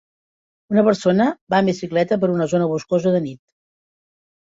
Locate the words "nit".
3.31-3.43